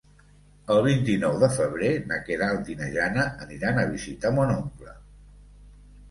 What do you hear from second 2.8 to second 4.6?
Jana aniran a visitar mon